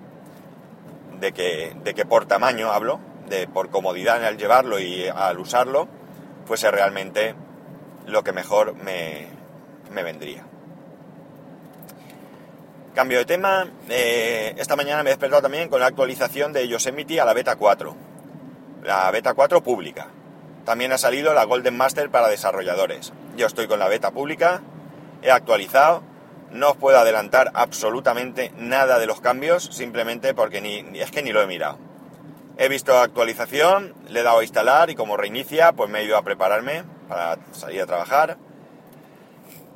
de 1.19 1.31
que, 1.31 1.75
de 1.83 1.95
que 1.95 2.05
por 2.05 2.27
tamaño 2.27 2.71
hablo, 2.71 2.99
de 3.27 3.47
por 3.47 3.69
comodidad 3.69 4.23
al 4.23 4.37
llevarlo 4.37 4.79
y 4.79 5.07
al 5.07 5.39
usarlo, 5.39 5.87
fuese 6.45 6.69
realmente 6.71 7.35
lo 8.05 8.23
que 8.23 8.33
mejor 8.33 8.75
me, 8.75 9.27
me 9.91 10.03
vendría. 10.03 10.45
Cambio 12.93 13.17
de 13.17 13.25
tema, 13.25 13.67
eh, 13.89 14.53
esta 14.57 14.75
mañana 14.75 15.01
me 15.01 15.09
he 15.09 15.13
despertado 15.13 15.41
también 15.41 15.67
con 15.67 15.79
la 15.79 15.87
actualización 15.87 16.53
de 16.53 16.67
Yosemite 16.67 17.19
a 17.19 17.25
la 17.25 17.33
beta 17.33 17.55
4, 17.55 17.95
la 18.83 19.09
beta 19.09 19.33
4 19.33 19.63
pública. 19.63 20.09
También 20.63 20.91
ha 20.91 20.99
salido 20.99 21.33
la 21.33 21.43
Golden 21.43 21.75
Master 21.75 22.11
para 22.11 22.27
desarrolladores. 22.27 23.11
Yo 23.35 23.47
estoy 23.47 23.67
con 23.67 23.79
la 23.79 23.87
beta 23.87 24.11
pública, 24.11 24.61
he 25.23 25.31
actualizado, 25.31 26.03
no 26.51 26.69
os 26.69 26.77
puedo 26.77 26.99
adelantar 26.99 27.51
absolutamente 27.55 28.53
nada 28.57 28.99
de 28.99 29.07
los 29.07 29.21
cambios, 29.21 29.63
simplemente 29.71 30.35
porque 30.35 30.61
ni, 30.61 30.99
es 30.99 31.09
que 31.09 31.23
ni 31.23 31.31
lo 31.31 31.41
he 31.41 31.47
mirado. 31.47 31.79
He 32.57 32.69
visto 32.69 32.97
actualización, 32.97 33.95
le 34.09 34.19
he 34.19 34.23
dado 34.23 34.39
a 34.39 34.43
instalar 34.43 34.89
y 34.89 34.95
como 34.95 35.17
reinicia, 35.17 35.73
pues 35.73 35.89
me 35.89 35.99
he 35.99 36.05
ido 36.05 36.17
a 36.17 36.21
prepararme 36.21 36.83
para 37.09 37.39
salir 37.51 37.81
a 37.81 37.87
trabajar. 37.87 38.37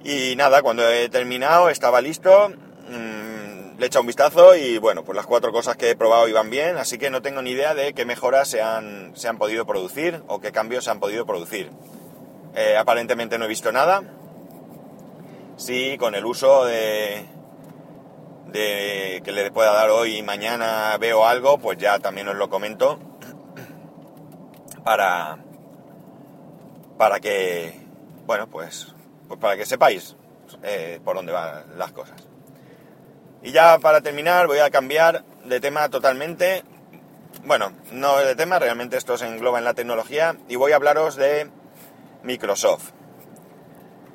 Y 0.03 0.35
nada, 0.35 0.61
cuando 0.61 0.87
he 0.87 1.09
terminado, 1.09 1.69
estaba 1.69 2.01
listo, 2.01 2.49
mm, 2.49 3.77
le 3.77 3.83
he 3.83 3.87
echado 3.87 4.01
un 4.01 4.07
vistazo 4.07 4.55
y 4.55 4.77
bueno, 4.77 5.03
pues 5.03 5.15
las 5.15 5.25
cuatro 5.25 5.51
cosas 5.51 5.75
que 5.75 5.89
he 5.89 5.95
probado 5.95 6.27
iban 6.27 6.49
bien, 6.49 6.77
así 6.77 6.97
que 6.97 7.09
no 7.09 7.21
tengo 7.21 7.41
ni 7.41 7.51
idea 7.51 7.73
de 7.73 7.93
qué 7.93 8.05
mejoras 8.05 8.47
se 8.47 8.61
han, 8.61 9.15
se 9.15 9.27
han 9.27 9.39
podido 9.39 9.65
producir 9.65 10.21
o 10.27 10.39
qué 10.39 10.51
cambios 10.51 10.85
se 10.85 10.91
han 10.91 10.99
podido 10.99 11.25
producir. 11.25 11.71
Eh, 12.55 12.77
aparentemente 12.77 13.37
no 13.37 13.45
he 13.45 13.47
visto 13.47 13.71
nada. 13.71 14.03
Sí, 15.57 15.97
con 15.97 16.13
el 16.13 16.25
uso 16.25 16.65
de, 16.65 17.25
que 18.57 19.31
le 19.31 19.51
pueda 19.51 19.73
dar 19.73 19.89
hoy 19.89 20.17
y 20.17 20.23
mañana 20.23 20.97
veo 20.99 21.25
algo, 21.25 21.57
pues 21.57 21.77
ya 21.77 21.99
también 21.99 22.27
os 22.27 22.35
lo 22.35 22.49
comento 22.49 22.99
para 24.83 25.37
para 26.97 27.19
que 27.19 27.73
bueno 28.25 28.47
pues 28.47 28.95
pues 29.27 29.39
para 29.39 29.57
que 29.57 29.65
sepáis 29.65 30.15
eh, 30.63 30.99
por 31.03 31.15
dónde 31.15 31.31
van 31.31 31.77
las 31.77 31.91
cosas. 31.91 32.15
Y 33.43 33.51
ya 33.51 33.79
para 33.79 34.01
terminar 34.01 34.47
voy 34.47 34.59
a 34.59 34.69
cambiar 34.69 35.23
de 35.45 35.59
tema 35.59 35.89
totalmente. 35.89 36.63
Bueno, 37.43 37.71
no 37.91 38.17
de 38.17 38.35
tema, 38.35 38.59
realmente 38.59 38.97
esto 38.97 39.17
se 39.17 39.27
engloba 39.27 39.59
en 39.59 39.65
la 39.65 39.73
tecnología 39.73 40.35
y 40.47 40.55
voy 40.55 40.71
a 40.71 40.77
hablaros 40.77 41.15
de 41.15 41.49
Microsoft. 42.23 42.96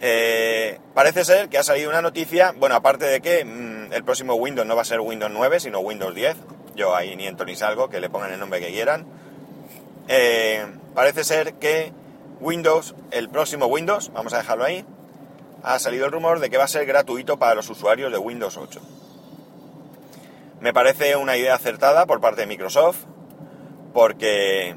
Eh, 0.04 0.80
parece 0.94 1.25
ser 1.25 1.49
que 1.49 1.59
ha 1.59 1.62
salido 1.62 1.88
una 1.88 2.02
noticia, 2.02 2.52
bueno, 2.59 2.75
aparte 2.75 3.04
de 3.04 3.21
que 3.21 3.44
mm, 3.44 3.92
el 3.92 4.02
próximo 4.02 4.35
Windows 4.35 4.66
no 4.66 4.75
va 4.75 4.82
a 4.82 4.85
ser 4.85 4.99
Windows 4.99 5.30
9, 5.32 5.61
sino 5.61 5.78
Windows 5.78 6.12
10. 6.12 6.37
Yo 6.75 6.97
ahí 6.97 7.14
ni 7.14 7.28
entro 7.28 7.47
ni 7.47 7.54
salgo, 7.54 7.88
que 7.88 8.00
le 8.00 8.11
pongan 8.11 8.32
el 8.32 8.40
nombre 8.40 8.59
que 8.59 8.73
quieran. 8.73 9.06
Eh, 10.09 10.66
parece 10.92 11.23
ser 11.23 11.54
que 11.54 11.92
Windows, 12.40 12.97
el 13.12 13.28
próximo 13.28 13.66
Windows, 13.66 14.12
vamos 14.12 14.32
a 14.32 14.38
dejarlo 14.38 14.64
ahí, 14.64 14.85
ha 15.62 15.78
salido 15.78 16.06
el 16.06 16.11
rumor 16.11 16.40
de 16.40 16.50
que 16.50 16.59
va 16.59 16.64
a 16.64 16.68
ser 16.68 16.85
gratuito 16.85 17.38
para 17.38 17.54
los 17.54 17.71
usuarios 17.71 18.11
de 18.11 18.18
Windows 18.18 18.56
8. 18.56 18.80
Me 20.61 20.73
parece 20.73 21.14
una 21.14 21.37
idea 21.37 21.54
acertada 21.54 22.06
por 22.06 22.21
parte 22.21 22.40
de 22.40 22.49
Microsoft, 22.49 23.04
porque 23.94 24.75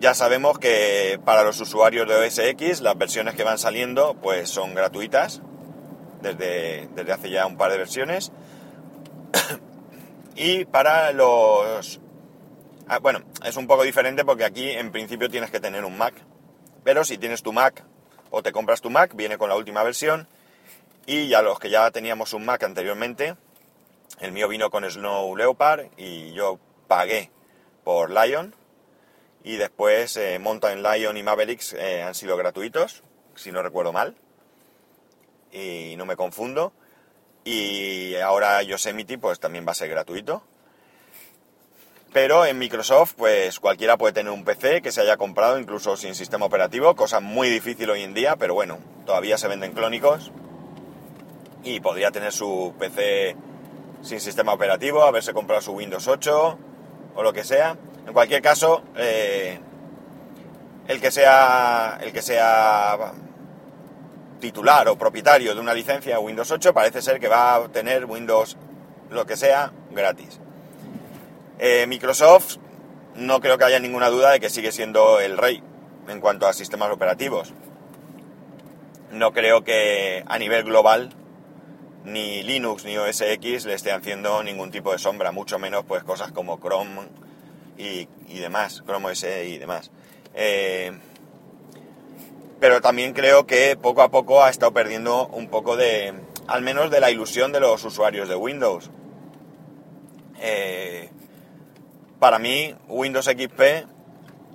ya 0.00 0.14
sabemos 0.14 0.58
que 0.58 1.20
para 1.24 1.42
los 1.42 1.60
usuarios 1.60 2.08
de 2.08 2.14
OS 2.14 2.38
X 2.38 2.80
las 2.80 2.96
versiones 2.96 3.34
que 3.34 3.44
van 3.44 3.58
saliendo 3.58 4.14
pues 4.14 4.50
son 4.50 4.74
gratuitas 4.74 5.42
desde, 6.20 6.88
desde 6.94 7.12
hace 7.12 7.30
ya 7.30 7.46
un 7.46 7.56
par 7.56 7.70
de 7.70 7.78
versiones. 7.78 8.32
y 10.36 10.64
para 10.64 11.12
los... 11.12 12.00
Ah, 12.88 12.98
bueno, 12.98 13.20
es 13.44 13.56
un 13.56 13.66
poco 13.66 13.82
diferente 13.82 14.24
porque 14.24 14.44
aquí 14.44 14.70
en 14.70 14.90
principio 14.92 15.28
tienes 15.28 15.50
que 15.50 15.60
tener 15.60 15.84
un 15.84 15.96
Mac. 15.98 16.14
Pero 16.84 17.04
si 17.04 17.18
tienes 17.18 17.42
tu 17.42 17.52
Mac 17.52 17.84
o 18.30 18.42
te 18.42 18.52
compras 18.52 18.80
tu 18.80 18.90
Mac, 18.90 19.14
viene 19.14 19.38
con 19.38 19.48
la 19.48 19.56
última 19.56 19.82
versión. 19.82 20.26
Y 21.06 21.28
ya 21.28 21.42
los 21.42 21.58
que 21.58 21.70
ya 21.70 21.90
teníamos 21.90 22.32
un 22.34 22.44
Mac 22.44 22.62
anteriormente, 22.62 23.36
el 24.20 24.32
mío 24.32 24.48
vino 24.48 24.70
con 24.70 24.88
Snow 24.88 25.36
Leopard 25.36 25.86
y 25.96 26.32
yo 26.32 26.58
pagué 26.86 27.30
por 27.84 28.10
Lion. 28.10 28.54
Y 29.48 29.56
después 29.56 30.14
eh, 30.18 30.38
Mountain 30.38 30.82
Lion 30.82 31.16
y 31.16 31.22
Mavericks 31.22 31.72
eh, 31.72 32.02
han 32.02 32.14
sido 32.14 32.36
gratuitos, 32.36 33.02
si 33.34 33.50
no 33.50 33.62
recuerdo 33.62 33.94
mal. 33.94 34.14
Y 35.50 35.94
no 35.96 36.04
me 36.04 36.16
confundo. 36.16 36.74
Y 37.44 38.14
ahora 38.16 38.62
Yosemite 38.62 39.16
pues 39.16 39.40
también 39.40 39.66
va 39.66 39.72
a 39.72 39.74
ser 39.74 39.88
gratuito. 39.88 40.42
Pero 42.12 42.44
en 42.44 42.58
Microsoft, 42.58 43.14
pues 43.16 43.58
cualquiera 43.58 43.96
puede 43.96 44.12
tener 44.12 44.34
un 44.34 44.44
PC 44.44 44.82
que 44.82 44.92
se 44.92 45.00
haya 45.00 45.16
comprado 45.16 45.58
incluso 45.58 45.96
sin 45.96 46.14
sistema 46.14 46.44
operativo, 46.44 46.94
cosa 46.94 47.20
muy 47.20 47.48
difícil 47.48 47.88
hoy 47.88 48.02
en 48.02 48.12
día, 48.12 48.36
pero 48.36 48.52
bueno, 48.52 48.76
todavía 49.06 49.38
se 49.38 49.48
venden 49.48 49.72
clónicos. 49.72 50.30
Y 51.64 51.80
podría 51.80 52.10
tener 52.10 52.32
su 52.32 52.74
PC 52.78 53.34
sin 54.02 54.20
sistema 54.20 54.52
operativo, 54.52 55.04
haberse 55.04 55.32
comprado 55.32 55.62
su 55.62 55.72
Windows 55.72 56.06
8 56.06 56.58
o 57.14 57.22
lo 57.22 57.32
que 57.32 57.44
sea. 57.44 57.78
En 58.08 58.14
cualquier 58.14 58.40
caso, 58.40 58.82
eh, 58.96 59.60
el 60.86 60.98
que 60.98 61.10
sea 61.10 61.98
el 62.00 62.10
que 62.10 62.22
sea 62.22 63.12
titular 64.40 64.88
o 64.88 64.96
propietario 64.96 65.54
de 65.54 65.60
una 65.60 65.74
licencia 65.74 66.18
Windows 66.18 66.50
8 66.50 66.72
parece 66.72 67.02
ser 67.02 67.20
que 67.20 67.28
va 67.28 67.56
a 67.56 67.68
tener 67.68 68.06
Windows 68.06 68.56
lo 69.10 69.26
que 69.26 69.36
sea 69.36 69.72
gratis. 69.90 70.40
Eh, 71.58 71.86
Microsoft 71.86 72.56
no 73.14 73.40
creo 73.40 73.58
que 73.58 73.64
haya 73.64 73.78
ninguna 73.78 74.08
duda 74.08 74.30
de 74.30 74.40
que 74.40 74.48
sigue 74.48 74.72
siendo 74.72 75.20
el 75.20 75.36
rey 75.36 75.62
en 76.08 76.22
cuanto 76.22 76.46
a 76.46 76.54
sistemas 76.54 76.90
operativos. 76.90 77.52
No 79.12 79.34
creo 79.34 79.64
que 79.64 80.24
a 80.26 80.38
nivel 80.38 80.64
global 80.64 81.10
ni 82.04 82.42
Linux 82.42 82.86
ni 82.86 82.96
OS 82.96 83.20
X 83.20 83.66
le 83.66 83.74
esté 83.74 83.92
haciendo 83.92 84.42
ningún 84.42 84.70
tipo 84.70 84.92
de 84.92 84.98
sombra, 84.98 85.30
mucho 85.30 85.58
menos 85.58 85.84
pues 85.84 86.04
cosas 86.04 86.32
como 86.32 86.58
Chrome 86.58 87.27
y, 87.78 88.38
demás, 88.38 88.82
Chrome 88.84 89.10
OS 89.10 89.24
y 89.24 89.58
demás. 89.58 89.90
Eh, 90.34 90.92
pero 92.60 92.80
también 92.80 93.12
creo 93.12 93.46
que 93.46 93.76
poco 93.76 94.02
a 94.02 94.10
poco 94.10 94.42
ha 94.42 94.50
estado 94.50 94.72
perdiendo 94.72 95.28
un 95.28 95.48
poco 95.48 95.76
de, 95.76 96.12
al 96.48 96.62
menos 96.62 96.90
de 96.90 97.00
la 97.00 97.10
ilusión 97.10 97.52
de 97.52 97.60
los 97.60 97.84
usuarios 97.84 98.28
de 98.28 98.34
Windows. 98.34 98.90
Eh, 100.40 101.10
para 102.18 102.38
mí, 102.38 102.74
Windows 102.88 103.26
XP, 103.26 103.86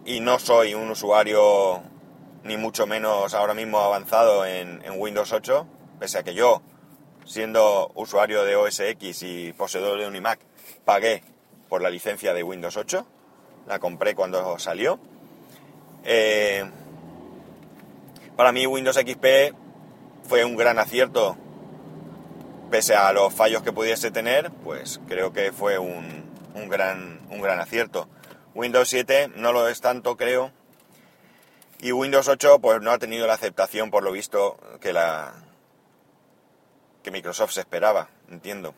y 0.06 0.20
no 0.20 0.38
soy 0.38 0.74
un 0.74 0.90
usuario 0.90 1.82
ni 2.44 2.58
mucho 2.58 2.86
menos 2.86 3.34
ahora 3.34 3.54
mismo 3.54 3.80
avanzado 3.80 4.46
en, 4.46 4.82
Windows 4.98 5.32
8, 5.32 5.66
pese 5.98 6.18
a 6.18 6.24
que 6.24 6.34
yo, 6.34 6.62
siendo 7.26 7.90
usuario 7.96 8.44
de 8.44 8.58
OS 8.58 8.82
X 8.82 9.24
y 9.24 9.54
poseedor 9.54 10.00
de 10.00 10.08
un 10.08 10.16
iMac, 10.16 10.40
pagué 10.84 11.24
por 11.74 11.82
la 11.82 11.90
licencia 11.90 12.36
de 12.36 12.44
Windows 12.44 12.78
8, 12.78 13.04
la 13.66 13.80
compré 13.80 14.14
cuando 14.14 14.60
salió. 14.60 15.00
Eh, 16.04 16.64
para 18.38 18.52
mí 18.52 18.68
Windows 18.68 18.96
XP 18.96 19.56
fue 20.22 20.46
un 20.46 20.56
gran 20.56 20.78
acierto, 20.78 21.36
pese 22.70 22.94
a 22.94 23.12
los 23.12 23.34
fallos 23.34 23.64
que 23.64 23.72
pudiese 23.72 24.12
tener, 24.12 24.52
pues 24.52 25.02
creo 25.08 25.34
que 25.34 25.52
fue 25.52 25.80
un, 25.80 26.26
un 26.54 26.70
gran, 26.70 27.22
un 27.32 27.42
gran 27.42 27.60
acierto. 27.60 28.08
Windows 28.54 28.88
7 28.88 29.32
no 29.38 29.52
lo 29.52 29.68
es 29.68 29.82
tanto, 29.82 30.16
creo. 30.16 30.52
Y 31.82 31.92
Windows 31.92 32.28
8 32.28 32.60
pues 32.60 32.84
no 32.84 32.92
ha 32.92 33.00
tenido 33.00 33.26
la 33.26 33.34
aceptación, 33.34 33.90
por 33.90 34.04
lo 34.04 34.12
visto, 34.12 34.60
que 34.80 34.94
la 34.94 35.34
que 37.02 37.10
Microsoft 37.10 37.54
se 37.54 37.62
esperaba, 37.62 38.10
entiendo. 38.30 38.76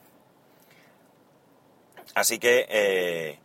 Así 2.16 2.40
que, 2.40 2.66
eh, 2.70 3.40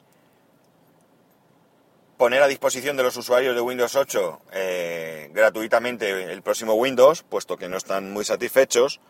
poner 2.17 2.41
a 2.43 2.47
disposición 2.47 2.97
de 2.97 3.03
los 3.03 3.17
usuarios 3.17 3.55
de 3.55 3.61
Windows 3.61 3.97
8 3.97 4.43
eh, 4.53 5.31
gratuitamente 5.33 6.31
el 6.31 6.43
próximo 6.43 6.75
Windows, 6.75 7.25
puesto 7.25 7.57
que 7.57 7.69
no 7.69 7.77
están 7.77 8.13
muy 8.13 8.25
satisfechos, 8.25 9.01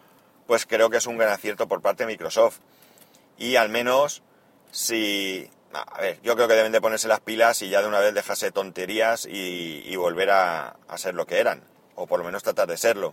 pues 0.47 0.65
creo 0.65 0.89
que 0.89 0.97
es 0.97 1.07
un 1.07 1.19
gran 1.19 1.33
acierto 1.33 1.69
por 1.69 1.83
parte 1.83 2.05
de 2.05 2.07
Microsoft. 2.07 2.59
Y 3.37 3.57
al 3.57 3.69
menos 3.69 4.23
si... 4.71 5.51
A 5.73 6.01
ver, 6.01 6.21
yo 6.23 6.35
creo 6.37 6.49
que 6.49 6.55
deben 6.55 6.73
de 6.73 6.81
ponerse 6.81 7.07
las 7.07 7.21
pilas 7.21 7.63
y 7.63 7.69
ya 7.69 7.83
de 7.83 7.89
una 7.89 8.01
vez 8.01 8.15
dejarse 8.15 8.51
tonterías 8.51 9.27
y, 9.27 9.95
volver 9.97 10.31
a, 10.31 10.77
a 10.89 10.99
ser 10.99 11.15
lo 11.15 11.27
que 11.27 11.39
eran, 11.39 11.63
o 11.95 12.07
por 12.07 12.19
lo 12.19 12.25
menos 12.25 12.43
tratar 12.43 12.67
de 12.67 12.77
serlo. 12.77 13.13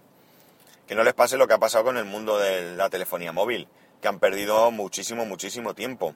Que 0.88 0.96
no 0.96 1.04
les 1.04 1.14
pase 1.14 1.38
lo 1.38 1.48
que 1.48 1.56
ha 1.56 1.60
pasado 1.60 1.84
con 1.84 1.98
el 1.98 2.06
mundo 2.06 2.40
de 2.40 2.76
la 2.76 2.90
telefonía 2.90 3.32
móvil, 3.32 3.68
que 4.02 4.08
han 4.08 4.20
perdido 4.20 4.72
muchísimo, 4.72 5.26
muchísimo 5.26 5.74
tiempo 5.74 6.16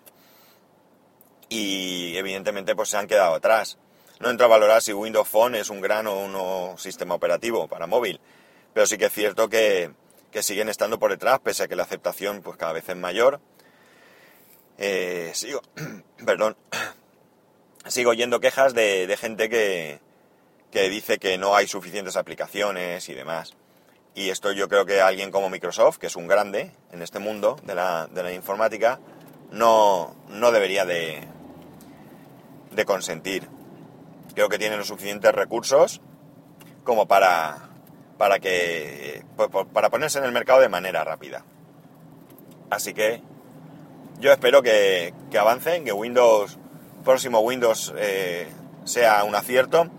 y 1.51 2.15
evidentemente 2.15 2.75
pues 2.75 2.89
se 2.89 2.97
han 2.97 3.07
quedado 3.07 3.35
atrás. 3.35 3.77
No 4.21 4.29
entro 4.29 4.45
a 4.45 4.49
valorar 4.49 4.81
si 4.81 4.93
Windows 4.93 5.27
Phone 5.27 5.55
es 5.55 5.69
un 5.69 5.81
gran 5.81 6.07
o 6.07 6.17
un 6.17 6.77
sistema 6.79 7.13
operativo 7.13 7.67
para 7.67 7.87
móvil, 7.87 8.21
pero 8.73 8.87
sí 8.87 8.97
que 8.97 9.05
es 9.05 9.13
cierto 9.13 9.49
que, 9.49 9.91
siguen 10.41 10.69
estando 10.69 10.97
por 10.97 11.11
detrás, 11.11 11.39
pese 11.41 11.63
a 11.63 11.67
que 11.67 11.75
la 11.75 11.83
aceptación 11.83 12.41
pues 12.41 12.55
cada 12.55 12.71
vez 12.71 12.87
es 12.87 12.95
mayor. 12.95 13.41
Eh, 14.77 15.31
sigo, 15.33 15.61
perdón, 16.25 16.55
sigo 17.85 18.11
oyendo 18.11 18.39
quejas 18.39 18.73
de, 18.73 19.13
gente 19.19 19.49
que, 19.49 19.99
que 20.71 20.89
dice 20.89 21.19
que 21.19 21.37
no 21.37 21.53
hay 21.53 21.67
suficientes 21.67 22.15
aplicaciones 22.15 23.09
y 23.09 23.13
demás. 23.13 23.57
Y 24.15 24.29
esto 24.29 24.53
yo 24.53 24.69
creo 24.69 24.85
que 24.85 25.01
alguien 25.01 25.31
como 25.31 25.49
Microsoft, 25.49 25.97
que 25.97 26.07
es 26.07 26.15
un 26.15 26.27
grande 26.27 26.71
en 26.93 27.01
este 27.01 27.19
mundo 27.19 27.57
de 27.63 27.75
la, 27.75 28.07
de 28.07 28.23
la 28.23 28.31
informática, 28.31 29.01
no, 29.51 30.15
no 30.29 30.51
debería 30.51 30.85
de, 30.85 31.27
de 32.71 32.85
consentir. 32.85 33.47
Creo 34.33 34.49
que 34.49 34.57
tienen 34.57 34.79
los 34.79 34.87
suficientes 34.87 35.33
recursos 35.33 36.01
como 36.83 37.07
para, 37.07 37.69
para, 38.17 38.39
que, 38.39 39.23
para 39.73 39.89
ponerse 39.89 40.19
en 40.19 40.25
el 40.25 40.31
mercado 40.31 40.61
de 40.61 40.69
manera 40.69 41.03
rápida. 41.03 41.43
Así 42.69 42.93
que 42.93 43.21
yo 44.19 44.31
espero 44.31 44.61
que, 44.61 45.13
que 45.29 45.37
avancen, 45.37 45.83
que 45.83 45.91
Windows, 45.91 46.57
próximo 47.03 47.39
Windows 47.39 47.93
eh, 47.97 48.47
sea 48.85 49.23
un 49.23 49.35
acierto, 49.35 49.89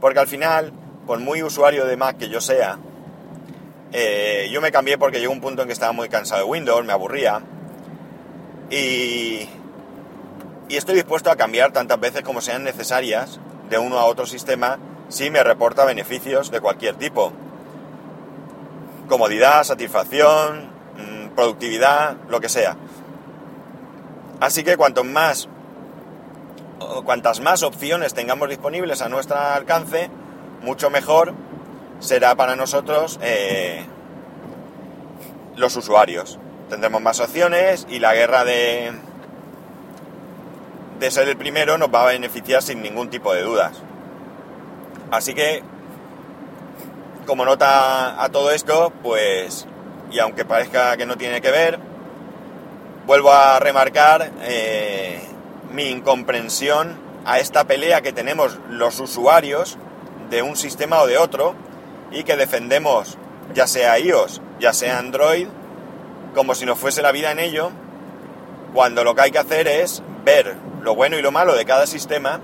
porque 0.00 0.18
al 0.18 0.26
final, 0.26 0.72
por 1.06 1.20
muy 1.20 1.42
usuario 1.42 1.86
de 1.86 1.96
Mac 1.96 2.18
que 2.18 2.28
yo 2.28 2.40
sea, 2.40 2.78
eh, 3.92 4.48
yo 4.50 4.60
me 4.60 4.72
cambié 4.72 4.98
porque 4.98 5.20
llegó 5.20 5.32
un 5.32 5.40
punto 5.40 5.62
en 5.62 5.68
que 5.68 5.72
estaba 5.72 5.92
muy 5.92 6.08
cansado 6.08 6.42
de 6.42 6.50
Windows, 6.50 6.84
me 6.84 6.92
aburría, 6.92 7.42
y, 8.70 9.48
y 10.68 10.76
estoy 10.76 10.96
dispuesto 10.96 11.30
a 11.30 11.36
cambiar 11.36 11.72
tantas 11.72 12.00
veces 12.00 12.22
como 12.22 12.40
sean 12.40 12.64
necesarias 12.64 13.38
de 13.68 13.78
uno 13.78 13.98
a 13.98 14.04
otro 14.04 14.26
sistema 14.26 14.78
si 15.08 15.30
me 15.30 15.42
reporta 15.42 15.84
beneficios 15.84 16.50
de 16.50 16.60
cualquier 16.60 16.96
tipo. 16.96 17.32
Comodidad, 19.08 19.62
satisfacción, 19.62 20.70
mm, 20.96 21.28
productividad, 21.36 22.16
lo 22.28 22.40
que 22.40 22.48
sea. 22.48 22.76
Así 24.40 24.64
que 24.64 24.76
cuanto 24.76 25.04
más, 25.04 25.48
cuantas 27.04 27.40
más 27.40 27.62
opciones 27.62 28.14
tengamos 28.14 28.48
disponibles 28.48 29.00
a 29.02 29.08
nuestro 29.08 29.38
alcance, 29.38 30.10
mucho 30.62 30.90
mejor 30.90 31.34
será 32.00 32.34
para 32.34 32.56
nosotros 32.56 33.18
eh, 33.22 33.86
los 35.54 35.76
usuarios. 35.76 36.38
Tendremos 36.68 37.00
más 37.00 37.20
opciones 37.20 37.86
y 37.88 38.00
la 38.00 38.12
guerra 38.14 38.44
de, 38.44 38.92
de 40.98 41.10
ser 41.10 41.28
el 41.28 41.36
primero 41.36 41.78
nos 41.78 41.92
va 41.92 42.02
a 42.02 42.12
beneficiar 42.12 42.62
sin 42.62 42.82
ningún 42.82 43.10
tipo 43.10 43.32
de 43.34 43.42
dudas. 43.42 43.82
Así 45.10 45.34
que, 45.34 45.62
como 47.26 47.44
nota 47.44 48.22
a 48.22 48.28
todo 48.30 48.50
esto, 48.50 48.92
pues, 49.02 49.66
y 50.10 50.18
aunque 50.18 50.44
parezca 50.44 50.96
que 50.96 51.06
no 51.06 51.16
tiene 51.16 51.40
que 51.40 51.50
ver, 51.50 51.78
vuelvo 53.06 53.32
a 53.32 53.58
remarcar 53.60 54.32
eh, 54.42 55.20
mi 55.72 55.84
incomprensión 55.90 56.98
a 57.24 57.38
esta 57.38 57.64
pelea 57.64 58.00
que 58.00 58.12
tenemos 58.12 58.58
los 58.68 58.98
usuarios 59.00 59.78
de 60.30 60.42
un 60.42 60.56
sistema 60.56 61.00
o 61.00 61.06
de 61.06 61.18
otro 61.18 61.54
y 62.10 62.24
que 62.24 62.36
defendemos 62.36 63.16
ya 63.54 63.66
sea 63.66 63.98
iOS, 63.98 64.40
ya 64.58 64.72
sea 64.72 64.98
Android, 64.98 65.46
como 66.34 66.54
si 66.54 66.66
nos 66.66 66.78
fuese 66.78 67.02
la 67.02 67.12
vida 67.12 67.30
en 67.30 67.38
ello, 67.38 67.70
cuando 68.74 69.04
lo 69.04 69.14
que 69.14 69.22
hay 69.22 69.30
que 69.30 69.38
hacer 69.38 69.68
es 69.68 70.02
ver 70.24 70.56
lo 70.86 70.94
bueno 70.94 71.18
y 71.18 71.22
lo 71.22 71.32
malo 71.32 71.56
de 71.56 71.64
cada 71.64 71.84
sistema 71.84 72.40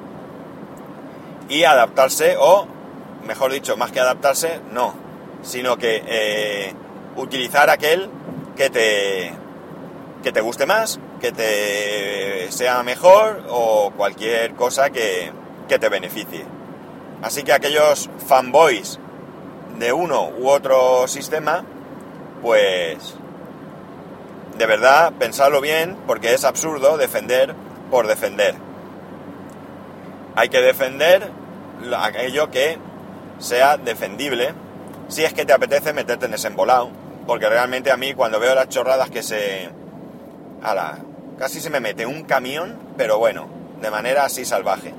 y 1.49 1.63
adaptarse, 1.63 2.35
o 2.37 2.67
mejor 3.25 3.53
dicho, 3.53 3.77
más 3.77 3.93
que 3.93 4.01
adaptarse, 4.01 4.61
no, 4.73 4.95
sino 5.43 5.77
que 5.77 6.03
eh, 6.05 6.75
utilizar 7.15 7.71
aquel 7.71 8.11
que 8.57 8.69
te, 8.69 9.33
que 10.25 10.33
te 10.33 10.41
guste 10.41 10.67
más, 10.67 10.99
que 11.21 11.31
te 11.31 12.51
sea 12.51 12.83
mejor 12.83 13.45
o 13.49 13.93
cualquier 13.97 14.55
cosa 14.55 14.91
que, 14.91 15.31
que 15.69 15.79
te 15.79 15.89
beneficie. 15.89 16.45
Así 17.23 17.45
que 17.45 17.53
aquellos 17.53 18.11
fanboys 18.27 18.99
de 19.79 19.93
uno 19.93 20.31
u 20.37 20.49
otro 20.49 21.07
sistema, 21.07 21.65
pues 22.43 23.15
de 24.59 24.67
verdad 24.67 25.13
pensarlo 25.13 25.61
bien 25.61 25.97
porque 26.09 26.35
es 26.35 26.45
absurdo 26.45 26.97
defender 26.97 27.55
por 27.93 28.07
defender. 28.07 28.55
Hay 30.35 30.49
que 30.49 30.63
defender 30.63 31.29
aquello 31.99 32.51
que 32.51 32.79
sea 33.39 33.77
defendible 33.77 34.55
si 35.09 35.25
es 35.25 35.35
que 35.35 35.45
te 35.45 35.53
apetece 35.53 35.93
meterte 35.93 36.25
en 36.25 36.33
ese 36.33 36.49
embolado. 36.49 36.91
Porque 37.27 37.51
realmente 37.51 37.91
a 37.91 37.99
mí 37.99 38.15
cuando 38.15 38.41
veo 38.41 38.55
las 38.55 38.71
chorradas 38.71 39.11
que 39.11 39.23
se... 39.23 39.69
Ala, 40.63 41.01
casi 41.39 41.61
se 41.61 41.69
me 41.69 41.81
mete 41.81 42.07
un 42.07 42.23
camión, 42.23 42.79
pero 42.97 43.19
bueno, 43.19 43.47
de 43.83 43.91
manera 43.91 44.25
así 44.25 44.47
salvaje. 44.47 44.95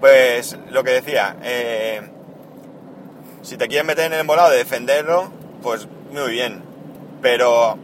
Pues 0.00 0.58
lo 0.70 0.82
que 0.82 0.90
decía, 0.90 1.36
eh, 1.44 2.02
si 3.42 3.56
te 3.56 3.68
quieres 3.68 3.86
meter 3.86 4.06
en 4.06 4.14
el 4.14 4.20
embolado 4.20 4.50
de 4.50 4.58
defenderlo, 4.58 5.30
pues 5.62 5.86
muy 6.10 6.32
bien. 6.32 6.64
Pero 7.22 7.78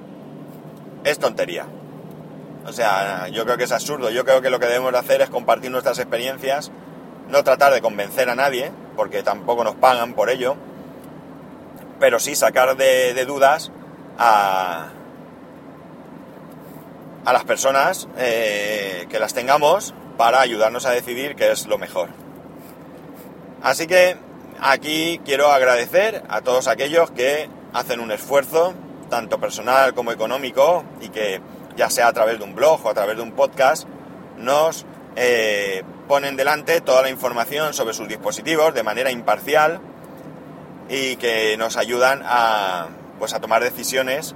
es 1.04 1.20
tontería. 1.20 1.66
O 2.66 2.72
sea, 2.72 3.29
yo 3.29 3.44
creo 3.44 3.57
que 3.57 3.64
es 3.64 3.72
absurdo. 3.72 4.11
Yo 4.11 4.24
creo 4.24 4.40
que 4.40 4.50
lo 4.50 4.59
que 4.59 4.66
debemos 4.66 4.92
de 4.92 4.98
hacer 4.98 5.20
es 5.20 5.31
compartir 5.31 5.70
nuestras 5.70 5.98
experiencias, 5.98 6.70
no 7.29 7.44
tratar 7.44 7.72
de 7.72 7.81
convencer 7.81 8.29
a 8.31 8.35
nadie, 8.35 8.72
porque 8.96 9.22
tampoco 9.22 9.64
nos 9.64 9.74
pagan 9.74 10.14
por 10.14 10.31
ello, 10.31 10.57
pero 12.00 12.18
sí 12.18 12.35
sacar 12.35 12.77
de, 12.77 13.24
dudas 13.24 13.70
a, 14.18 14.88
a 17.24 17.33
las 17.33 17.44
personas 17.44 18.09
eh, 18.16 19.07
que 19.11 19.18
las 19.18 19.35
tengamos 19.35 19.94
para 20.16 20.40
ayudarnos 20.40 20.87
a 20.87 20.90
decidir 20.90 21.35
qué 21.37 21.50
es 21.50 21.66
lo 21.66 21.79
mejor. 21.79 22.09
Así 23.62 23.87
que 23.87 24.16
aquí 24.61 25.20
quiero 25.24 25.50
agradecer 25.50 26.22
a 26.29 26.42
todos 26.42 26.68
aquellos 26.68 27.11
que 27.11 27.48
hacen 27.72 28.00
un 28.00 28.12
esfuerzo, 28.12 28.74
tanto 29.11 29.38
personal 29.38 29.94
como 29.94 30.12
económico, 30.12 30.85
y 31.00 31.09
que 31.09 31.40
ya 31.76 31.90
sea 31.90 32.08
a 32.08 32.12
través 32.12 32.38
de 32.38 32.44
un 32.44 32.54
blog 32.54 32.84
o 32.84 32.90
a 32.90 32.94
través 32.94 33.16
de 33.16 33.22
un 33.22 33.32
podcast, 33.32 33.87
nos 34.38 34.87
eh, 35.16 35.82
ponen 36.08 36.37
delante 36.37 36.80
toda 36.80 37.02
la 37.02 37.10
información 37.10 37.72
sobre 37.74 37.94
sus 37.94 38.08
dispositivos 38.08 38.74
de 38.74 38.82
manera 38.82 39.10
imparcial 39.10 39.80
y 40.88 41.16
que 41.16 41.56
nos 41.56 41.76
ayudan 41.76 42.22
a, 42.24 42.88
pues, 43.18 43.32
a 43.34 43.40
tomar 43.40 43.62
decisiones 43.62 44.34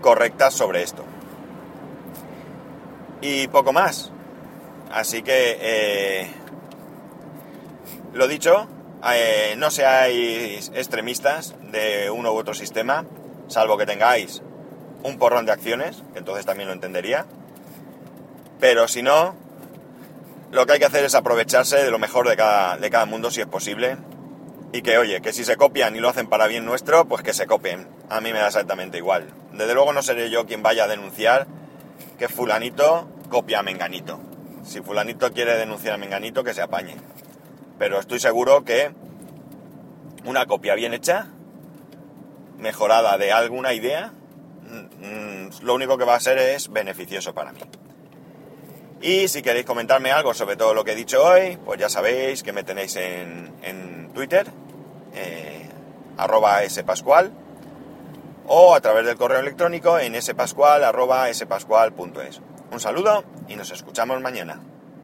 correctas 0.00 0.54
sobre 0.54 0.82
esto. 0.82 1.04
Y 3.20 3.46
poco 3.48 3.72
más. 3.72 4.10
Así 4.90 5.22
que, 5.22 5.58
eh, 5.60 6.30
lo 8.12 8.26
dicho, 8.26 8.66
eh, 9.14 9.54
no 9.56 9.70
seáis 9.70 10.70
extremistas 10.74 11.54
de 11.70 12.10
uno 12.10 12.32
u 12.32 12.36
otro 12.36 12.52
sistema, 12.52 13.04
salvo 13.46 13.78
que 13.78 13.86
tengáis 13.86 14.42
un 15.02 15.18
porrón 15.18 15.46
de 15.46 15.52
acciones, 15.52 16.02
entonces 16.14 16.46
también 16.46 16.68
lo 16.68 16.74
entendería. 16.74 17.26
Pero 18.60 18.88
si 18.88 19.02
no, 19.02 19.34
lo 20.50 20.66
que 20.66 20.74
hay 20.74 20.78
que 20.78 20.84
hacer 20.84 21.04
es 21.04 21.14
aprovecharse 21.14 21.82
de 21.82 21.90
lo 21.90 21.98
mejor 21.98 22.28
de 22.28 22.36
cada, 22.36 22.76
de 22.76 22.90
cada 22.90 23.06
mundo 23.06 23.30
si 23.30 23.40
es 23.40 23.46
posible. 23.46 23.96
Y 24.74 24.82
que, 24.82 24.96
oye, 24.96 25.20
que 25.20 25.32
si 25.32 25.44
se 25.44 25.56
copian 25.56 25.96
y 25.96 26.00
lo 26.00 26.08
hacen 26.08 26.28
para 26.28 26.46
bien 26.46 26.64
nuestro, 26.64 27.04
pues 27.06 27.22
que 27.22 27.34
se 27.34 27.46
copien. 27.46 27.88
A 28.08 28.20
mí 28.20 28.32
me 28.32 28.38
da 28.38 28.46
exactamente 28.46 28.96
igual. 28.96 29.28
Desde 29.52 29.74
luego 29.74 29.92
no 29.92 30.02
seré 30.02 30.30
yo 30.30 30.46
quien 30.46 30.62
vaya 30.62 30.84
a 30.84 30.88
denunciar 30.88 31.46
que 32.18 32.28
fulanito 32.28 33.08
copia 33.28 33.58
a 33.58 33.62
menganito. 33.62 34.20
Si 34.64 34.80
fulanito 34.80 35.32
quiere 35.32 35.56
denunciar 35.56 35.94
a 35.94 35.98
menganito, 35.98 36.44
que 36.44 36.54
se 36.54 36.62
apañe. 36.62 36.96
Pero 37.78 37.98
estoy 37.98 38.20
seguro 38.20 38.64
que 38.64 38.92
una 40.24 40.46
copia 40.46 40.74
bien 40.74 40.94
hecha, 40.94 41.26
mejorada 42.58 43.18
de 43.18 43.32
alguna 43.32 43.72
idea, 43.72 44.12
lo 45.62 45.74
único 45.74 45.98
que 45.98 46.04
va 46.04 46.14
a 46.14 46.20
ser 46.20 46.38
es 46.38 46.70
beneficioso 46.70 47.34
para 47.34 47.52
mí. 47.52 47.60
Y 49.00 49.28
si 49.28 49.42
queréis 49.42 49.66
comentarme 49.66 50.12
algo 50.12 50.32
sobre 50.32 50.56
todo 50.56 50.74
lo 50.74 50.84
que 50.84 50.92
he 50.92 50.94
dicho 50.94 51.24
hoy, 51.24 51.58
pues 51.64 51.80
ya 51.80 51.88
sabéis 51.88 52.42
que 52.42 52.52
me 52.52 52.62
tenéis 52.62 52.94
en, 52.96 53.52
en 53.62 54.10
Twitter, 54.14 54.46
eh, 55.14 55.68
arroba 56.16 56.68
spascual, 56.68 57.32
o 58.46 58.74
a 58.74 58.80
través 58.80 59.04
del 59.06 59.16
correo 59.16 59.40
electrónico 59.40 59.98
en 59.98 60.20
spascual, 60.22 60.84
arroba 60.84 61.32
spascual.es. 61.32 62.40
Un 62.70 62.80
saludo 62.80 63.24
y 63.48 63.56
nos 63.56 63.70
escuchamos 63.70 64.20
mañana. 64.20 64.60